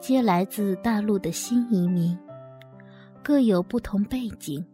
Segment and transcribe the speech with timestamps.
[0.00, 2.16] 皆来自大陆的新移民，
[3.22, 4.64] 各有不同背景。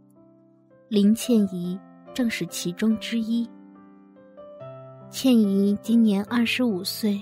[0.89, 1.79] 林倩怡
[2.13, 3.49] 正是其中之一。
[5.09, 7.21] 倩怡今年二十五岁，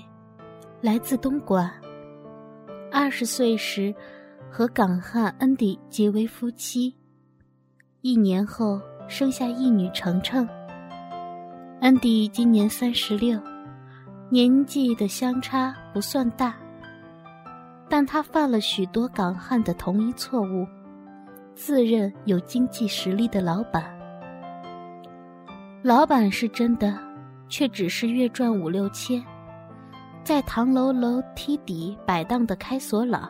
[0.81, 1.71] 来自东莞。
[2.91, 3.95] 二十岁时
[4.51, 6.93] 和港汉恩迪结为夫妻，
[8.01, 10.47] 一年后生下一女程程。
[11.79, 13.39] 恩迪今年三十六，
[14.29, 16.53] 年纪的相差不算大。
[17.95, 20.65] 但他犯了许多港汉的同一错误，
[21.53, 23.83] 自认有经济实力的老板。
[25.83, 26.97] 老板是真的，
[27.47, 29.23] 却只是月赚五六千，
[30.23, 33.29] 在唐楼楼梯底摆档的开锁佬。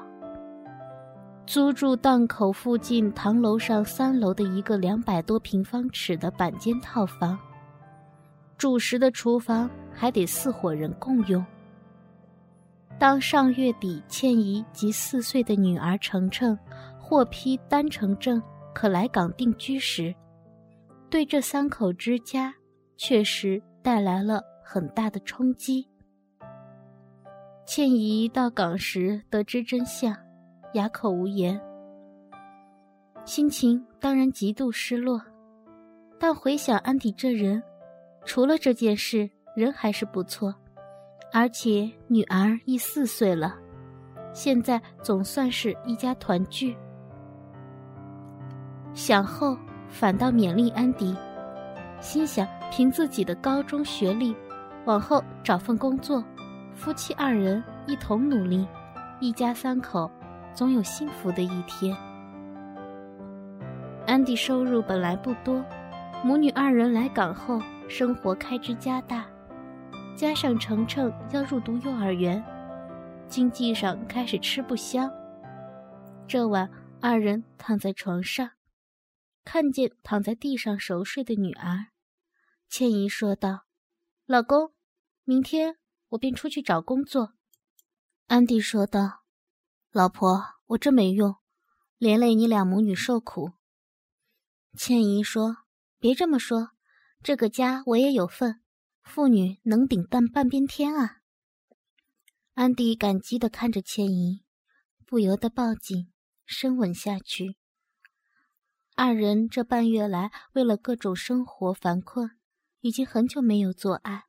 [1.46, 7.38] 租住档口附近唐楼上三楼的一个两百多平方尺的板间套房，
[8.58, 11.46] 主食的厨房还得四伙人共用。
[13.00, 16.58] 当上月底，倩怡及四岁的女儿程程
[16.98, 18.42] 获批单程证
[18.74, 20.16] 可来港定居时，
[21.10, 22.54] 对这三口之家
[22.96, 25.86] 确实带来了很大的冲击。
[27.66, 30.16] 倩怡到港时得知真相，
[30.74, 31.60] 哑口无言，
[33.26, 35.22] 心情当然极度失落。
[36.20, 37.62] 但回想安迪这人，
[38.24, 40.56] 除了这件事，人还是不错。
[41.36, 43.56] 而且女儿已四岁了，
[44.34, 46.78] 现在总算是一家团聚。
[48.94, 49.58] 想后
[49.90, 51.16] 反倒勉励安迪，
[52.00, 54.36] 心想凭自己的高中学历，
[54.86, 56.24] 往后找份工作，
[56.76, 58.68] 夫妻二人一同努力，
[59.20, 60.10] 一家三口
[60.54, 61.98] 总有幸福的一天。
[64.06, 65.66] 安迪收入本来不多，
[66.24, 69.26] 母女二人来港后，生活开支加大。
[70.16, 72.44] 加上程程要入读幼儿园，
[73.28, 75.10] 经济上开始吃不消。
[76.28, 76.70] 这晚，
[77.02, 78.52] 二人躺在床上，
[79.44, 81.88] 看见躺在地上熟睡的女儿，
[82.70, 83.66] 倩怡说道
[84.28, 84.72] ：“老公，
[85.24, 85.78] 明天
[86.10, 87.34] 我便出去找工作。”
[88.28, 89.24] 安迪说道
[89.92, 91.36] ：“老婆，我真没用，
[91.98, 93.54] 连累你俩母女受苦。”
[94.78, 95.58] 倩怡说
[96.00, 96.70] ：“别这么说，
[97.24, 98.62] 这个家我也有份。”
[99.04, 101.22] 妇女能顶半半边天啊！
[102.56, 104.44] 安迪感激地看着倩怡，
[105.06, 106.12] 不由得抱紧，
[106.46, 107.58] 深吻下去。
[108.96, 112.32] 二人这半月来，为了各种生活烦困，
[112.82, 114.24] 已经很久没有做爱。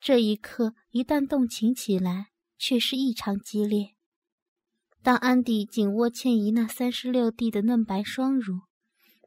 [0.00, 3.94] 这一刻，一旦动情起来，却是异常激烈。
[5.02, 8.60] 当安迪紧握倩怡那三十六 D 的嫩白双乳，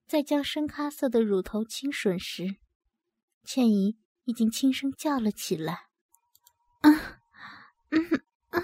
[0.07, 2.56] 再将深咖色的乳头轻吮时，
[3.44, 3.97] 倩怡。
[4.27, 5.88] 已经轻声叫了起来
[6.83, 6.91] ：“啊，
[7.91, 8.59] 嗯啊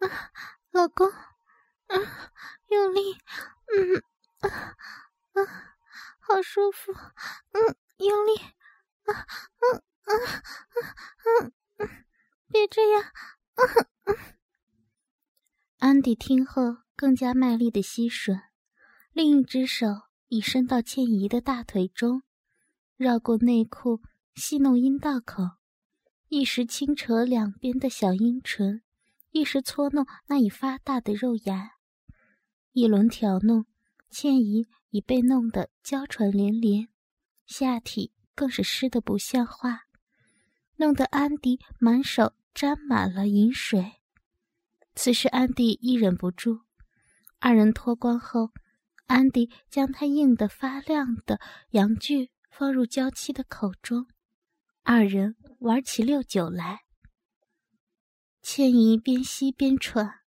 [0.00, 0.30] 啊，
[0.70, 1.96] 老公，啊，
[2.68, 3.16] 用力，
[3.72, 4.02] 嗯
[4.40, 4.76] 啊
[5.32, 5.76] 啊，
[6.20, 8.36] 好舒服，嗯，用力，
[9.06, 9.64] 啊啊
[10.02, 10.12] 啊
[11.24, 11.48] 啊
[11.78, 11.88] 啊，
[12.48, 13.64] 别这样，啊
[14.04, 14.12] 啊。”
[15.80, 18.42] 安迪听后更加卖力的吸吮，
[19.12, 19.86] 另一只手
[20.28, 22.22] 已伸到倩怡的大腿中，
[22.98, 24.02] 绕过内裤。
[24.34, 25.42] 戏弄阴道口，
[26.28, 28.82] 一时轻扯两边的小阴唇，
[29.30, 31.72] 一时搓弄那已发大的肉芽，
[32.72, 33.66] 一轮挑弄，
[34.08, 36.88] 倩怡已被弄得娇喘连连，
[37.44, 39.82] 下体更是湿得不像话，
[40.76, 44.00] 弄得安迪满手沾满了饮水。
[44.94, 46.62] 此时安迪亦忍不住，
[47.38, 48.50] 二人脱光后，
[49.06, 51.38] 安迪将他硬得发亮的
[51.72, 54.06] 阳具放入娇妻的口中。
[54.84, 56.80] 二人玩起六九来，
[58.42, 60.22] 倩怡边吸边喘：“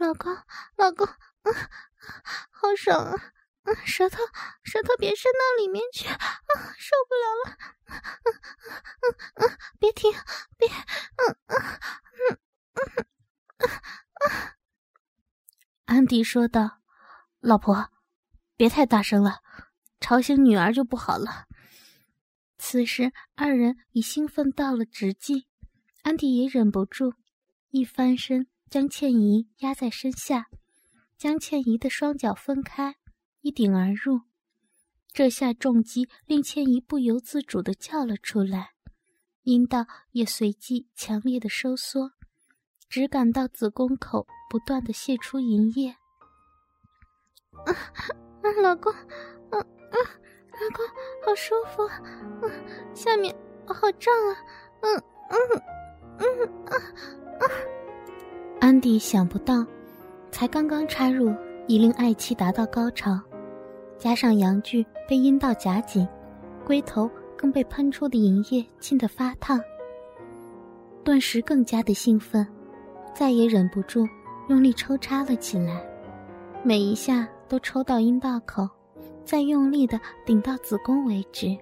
[0.00, 0.36] 老公，
[0.76, 1.54] 老公，嗯，
[2.50, 3.32] 好爽啊！
[3.62, 4.18] 嗯，舌头，
[4.64, 6.18] 舌头别伸到里面去，啊，
[6.76, 7.56] 受不了了！
[7.86, 8.34] 嗯
[9.02, 10.12] 嗯嗯，别停，
[10.56, 11.56] 别，嗯嗯
[12.26, 12.38] 嗯
[12.74, 13.06] 嗯
[14.26, 14.52] 嗯。”
[15.86, 16.80] 安迪说道
[17.38, 17.92] ：“老婆，
[18.56, 19.38] 别太大声了，
[20.00, 21.46] 吵醒女儿就不好了。”
[22.58, 25.44] 此时，二人已兴奋到了极境，
[26.02, 27.14] 安迪也忍不住，
[27.70, 30.48] 一翻身将倩怡压在身下，
[31.16, 32.96] 将倩怡的双脚分开，
[33.42, 34.22] 一顶而入。
[35.12, 38.72] 这下重击令倩怡不由自主地叫了出来，
[39.42, 42.12] 阴道也随即强烈的收缩，
[42.88, 45.90] 只感到子宫口不断的泄出银液。
[47.64, 47.72] 啊
[48.42, 48.92] 啊，老公，
[49.50, 49.96] 嗯嗯，
[50.60, 50.84] 老公
[51.24, 51.82] 好舒服，
[52.42, 52.50] 嗯，
[52.94, 53.34] 下面
[53.66, 54.36] 好胀啊，
[54.80, 55.62] 嗯嗯
[56.18, 56.74] 嗯啊
[57.40, 57.44] 啊！
[58.60, 59.64] 安迪想不到，
[60.30, 61.32] 才刚刚插入，
[61.66, 63.20] 已令爱妻达到高潮，
[63.98, 66.06] 加上阳具被阴道夹紧，
[66.64, 69.60] 龟头更被喷出的银液浸得发烫，
[71.04, 72.46] 顿时更加的兴奋，
[73.14, 74.08] 再也忍不住，
[74.48, 75.80] 用力抽插了起来，
[76.62, 77.28] 每一下。
[77.50, 78.68] 都抽到阴道口，
[79.28, 81.54] 再用力的顶到子宫为止。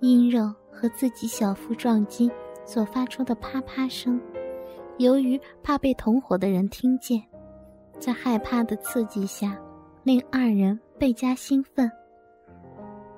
[0.00, 2.28] 阴肉和自己小腹撞击
[2.64, 4.20] 所发出的啪啪声，
[4.98, 7.22] 由于怕被同伙的人听见，
[8.00, 9.56] 在害怕的刺激下，
[10.02, 11.88] 令二人倍加兴奋。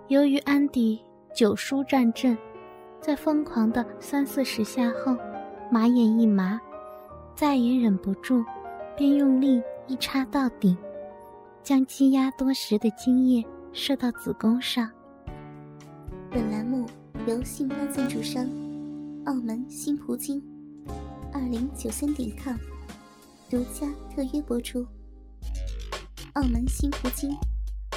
[0.08, 1.02] 由于安迪
[1.34, 2.36] 久疏战阵，
[3.00, 5.16] 在疯狂的三四十下后，
[5.72, 6.60] 马眼一麻，
[7.34, 8.44] 再也忍不住，
[8.94, 10.76] 便用力一插到顶。
[11.66, 14.88] 将积压多时的精液射到子宫上。
[16.30, 16.88] 本栏目
[17.26, 18.44] 由信邦赞助商
[19.24, 20.40] 澳门新葡京
[21.34, 22.54] 二零九三点 com
[23.50, 23.84] 独家
[24.14, 24.86] 特约播出。
[26.34, 27.36] 澳门新葡京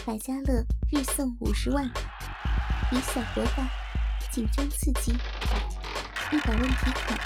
[0.04, 1.86] 百家乐日送五十万，
[2.92, 3.70] 以小博大，
[4.32, 5.12] 紧张刺激，
[6.32, 7.20] 一百问提款，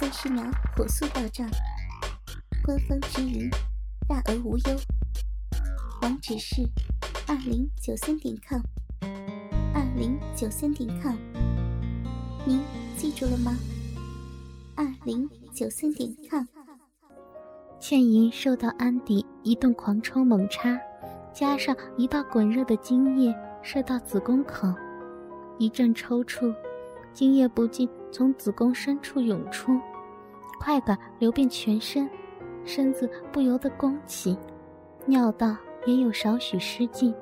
[0.00, 0.42] 三十秒
[0.74, 1.46] 火速到账，
[2.64, 3.50] 官方直营，
[4.08, 4.80] 大额无忧。
[6.06, 6.62] 网址是
[7.26, 8.60] 二零九三点 com，
[9.74, 11.16] 二零九三点 com，
[12.44, 12.62] 您
[12.96, 13.58] 记住了吗？
[14.76, 16.44] 二零九三点 com。
[17.80, 20.78] 倩怡受到安迪一顿狂抽猛插，
[21.34, 24.72] 加上一道滚热的精液射到子宫口，
[25.58, 26.54] 一阵抽搐，
[27.12, 29.76] 精液不禁从子宫深处涌出，
[30.60, 32.08] 快感流遍全身，
[32.64, 34.38] 身子不由得弓起，
[35.04, 35.56] 尿道。
[35.86, 37.14] 也有少许失禁，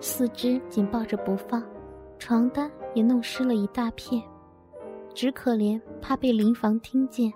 [0.00, 1.62] 四肢紧抱着不放，
[2.18, 4.22] 床单也弄湿了一大片。
[5.14, 7.32] 只可怜怕被邻房听见，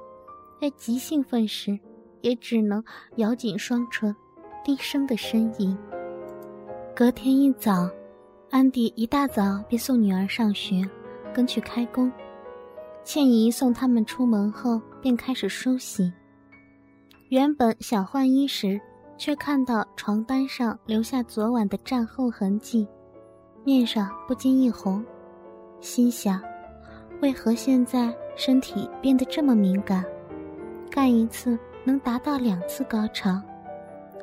[0.61, 1.77] 在极兴奋时，
[2.21, 2.85] 也只能
[3.17, 4.15] 咬紧双唇，
[4.63, 5.77] 低声的呻吟。
[6.95, 7.91] 隔天一早，
[8.51, 10.89] 安迪一大早便送女儿上学，
[11.35, 12.13] 跟去开工。
[13.03, 16.13] 倩怡送他们出门后，便开始梳洗。
[17.31, 18.81] 原本想换衣时。
[19.17, 22.89] 却看到床单上留下昨晚的战后痕迹，
[23.65, 25.05] 面上不禁一红，
[25.81, 26.41] 心想：
[27.21, 30.05] 为何现在身体变得这么敏感？
[30.91, 33.41] 干一次能达到两次高潮，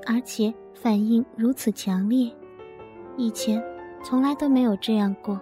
[0.05, 2.31] 而且反应如此强烈，
[3.17, 3.63] 以前
[4.03, 5.39] 从来都没有这样过。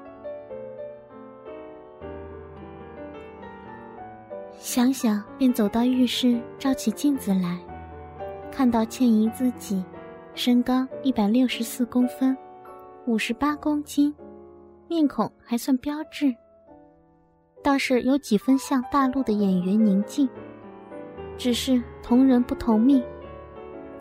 [4.60, 7.60] 想想便走到浴室，照起镜子来。
[8.58, 9.86] 看到倩怡自己，
[10.34, 12.36] 身高一百六十四公分，
[13.06, 14.12] 五十八公斤，
[14.88, 16.36] 面孔还算标致，
[17.62, 20.28] 倒是有几分像大陆的演员宁静，
[21.38, 23.04] 只是同人不同命，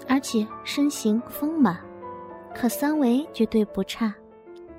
[0.09, 1.79] 而且身形丰满，
[2.55, 4.15] 可三围绝对不差，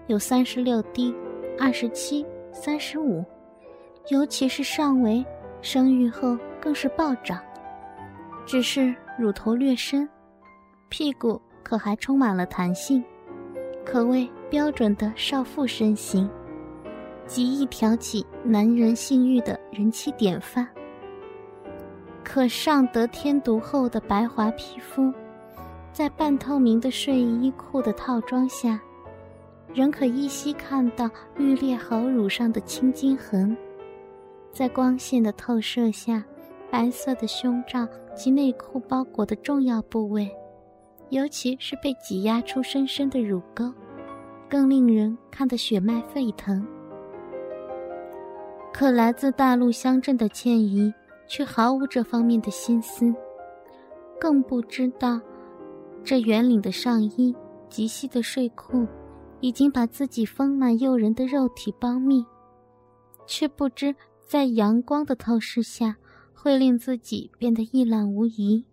[0.08, 1.14] 有三十六 D、
[1.60, 3.24] 二十七、三十五，
[4.10, 5.24] 尤其是上围，
[5.62, 7.40] 生育后更是暴涨，
[8.44, 8.92] 只是。
[9.18, 10.08] 乳头略深，
[10.90, 13.04] 屁股可还充满了弹性，
[13.84, 16.30] 可谓标准的少妇身形，
[17.26, 20.68] 极易挑起男人性欲的人气典范。
[22.24, 25.12] 可上得天独厚的白滑皮肤，
[25.92, 28.80] 在半透明的睡衣裤的套装下，
[29.74, 33.58] 仍可依稀看到玉裂好乳上的青筋痕，
[34.52, 36.24] 在光线的透射下。
[36.70, 40.30] 白色的胸罩及内裤包裹的重要部位，
[41.10, 43.72] 尤其是被挤压出深深的乳沟，
[44.50, 46.66] 更令人看得血脉沸腾。
[48.74, 50.92] 可来自大陆乡镇的倩怡
[51.28, 53.14] 却毫无这方面的心思，
[54.20, 55.22] 更不知道
[56.04, 57.36] 这圆领的上衣、
[57.70, 58.88] 极细的睡裤，
[59.42, 62.26] 已经把自己丰满诱人的肉体包密，
[63.26, 65.96] 却不知在阳光的透视下。
[66.48, 68.64] 会令自己变得一览无遗，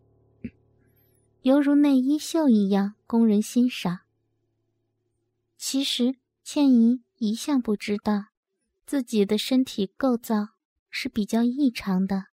[1.42, 4.02] 犹如内衣秀一样供人欣赏。
[5.56, 6.14] 其实，
[6.44, 8.26] 倩怡一向不知道
[8.86, 10.50] 自己的身体构造
[10.88, 12.26] 是比较异常的。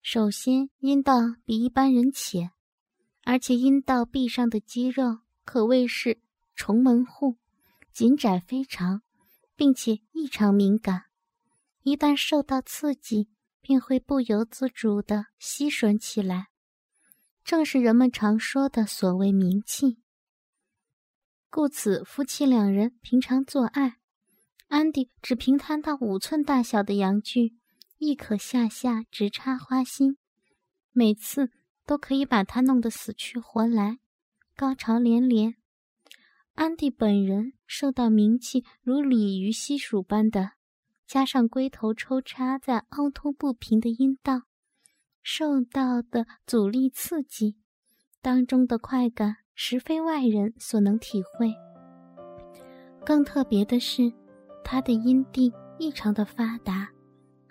[0.00, 2.52] 首先，阴道比一般人浅，
[3.24, 6.22] 而且阴道壁上的肌肉可谓是
[6.54, 7.36] 重门户，
[7.92, 9.02] 紧窄非常，
[9.54, 11.02] 并且异常敏感，
[11.82, 13.28] 一旦受到刺激，
[13.60, 16.48] 便会不由自主地吸吮起来，
[17.44, 19.98] 正是人们常说的所谓名气。
[21.50, 23.98] 故此，夫妻两人平常做爱，
[24.68, 27.56] 安迪只凭他那五寸大小的阳具，
[27.98, 30.18] 亦可下下直插花心，
[30.92, 31.50] 每次。
[31.88, 33.98] 都可以把他弄得死去活来，
[34.54, 35.54] 高潮连连。
[36.52, 40.50] 安迪本人受到名气如鲤鱼吸鼠般的，
[41.08, 44.42] 加上龟头抽插在凹凸不平的阴道，
[45.22, 47.56] 受到的阻力刺激
[48.20, 51.54] 当中的快感，实非外人所能体会。
[53.06, 54.12] 更特别的是，
[54.62, 56.90] 他的阴蒂异常的发达，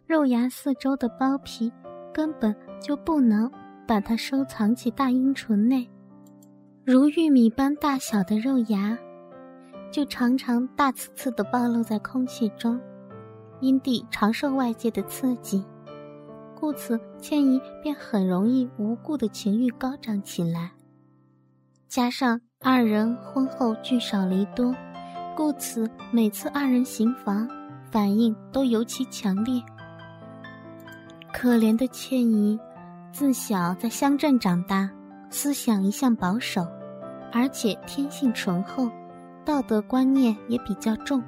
[0.05, 1.73] 肉芽四周的包皮
[2.13, 3.51] 根本就不能。
[3.87, 5.89] 把它收藏起大阴唇内，
[6.83, 8.99] 如玉米般大小的肉芽，
[9.89, 12.77] 就常常大刺刺的暴露在空气中。
[13.59, 15.63] 阴蒂常受外界的刺激，
[16.55, 20.71] 故此倩怡便很容易无故的情欲高涨起来。
[21.87, 24.75] 加上二人婚后聚少离多，
[25.35, 27.47] 故此每次二人行房，
[27.91, 29.61] 反应都尤其强烈。
[31.33, 32.59] 可怜的倩怡。
[33.09, 34.87] 自小在乡镇长大，
[35.31, 36.67] 思想一向保守，
[37.31, 38.87] 而且天性醇厚，
[39.43, 41.23] 道德观念也比较重。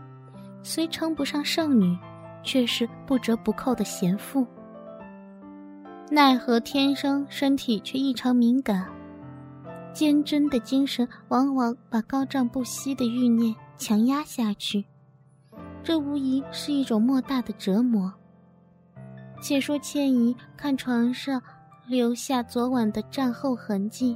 [0.62, 1.98] 虽称不上圣女，
[2.44, 4.46] 却是不折不扣的贤妇。
[6.10, 8.88] 奈何天生身体却异常敏感，
[9.94, 14.86] 坚贞的精神往往把高涨不息的欲念强压下去，
[15.84, 18.14] 这无疑是一种莫大的折磨。
[19.42, 21.42] 且说倩怡看床上。
[21.88, 24.16] 留下昨晚的战后痕迹，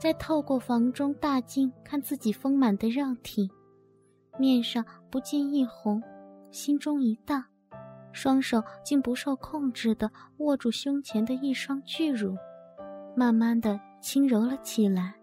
[0.00, 3.48] 再透过房中大镜看自己丰满的肉体，
[4.36, 6.02] 面上不禁一红，
[6.50, 7.44] 心中一荡，
[8.14, 12.36] 双手竟不受控制地握住胸前的一双巨乳，
[13.16, 15.14] 慢慢地轻揉了起来，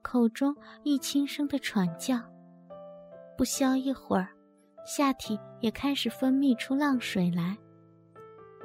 [0.00, 0.54] 口中
[0.84, 2.18] 一轻声的喘叫。
[3.36, 4.28] 不消一会儿，
[4.86, 7.58] 下体也开始分泌出浪水来。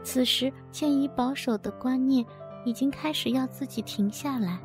[0.04, 2.24] 此时，倩怡保守的观念
[2.66, 4.60] 已经开始要自己停下来，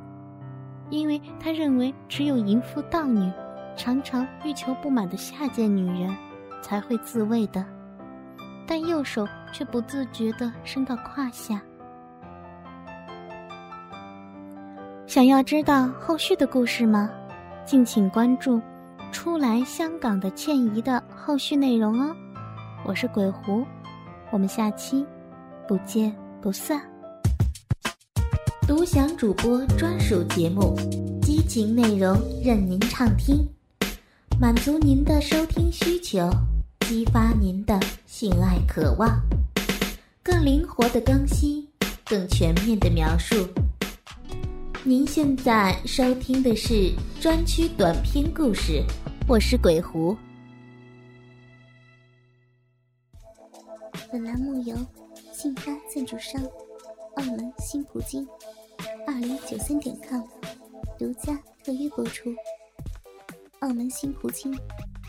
[0.91, 3.33] 因为他认为只有淫妇荡女，
[3.76, 6.14] 常常欲求不满的下贱女人，
[6.61, 7.64] 才会自慰的。
[8.66, 11.61] 但右手却不自觉地伸到胯下。
[15.06, 17.11] 想要知道后续的故事吗？
[17.64, 18.56] 敬请关注
[19.12, 22.14] 《初来香港的倩怡》的后续内容哦。
[22.85, 23.64] 我是鬼狐，
[24.30, 25.06] 我们下期。
[25.66, 26.78] 不见不散。
[28.68, 30.76] 独享主播专属节目，
[31.23, 33.49] 激情内容任您畅听，
[34.38, 36.28] 满足您的收听需求，
[36.80, 37.80] 激发您的
[38.16, 39.21] 性爱渴望，
[40.23, 41.66] 更灵活的更新，
[42.04, 43.35] 更全面的描述。
[44.85, 48.80] 您现在收听的是专区短篇故事，
[49.26, 50.16] 我是鬼狐。
[54.12, 54.76] 本栏目由。
[55.33, 56.40] 信发赞助商，
[57.16, 58.25] 澳门新葡京，
[59.09, 60.23] 二零九三点 com
[60.97, 62.33] 独家特约播出。
[63.59, 64.56] 澳门新葡京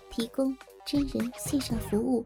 [0.09, 2.25] 提供真人线上服务